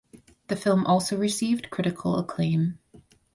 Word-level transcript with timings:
The 0.47 0.55
film 0.55 0.83
also 0.87 1.15
received 1.15 1.69
critical 1.69 2.17
acclaim. 2.17 2.79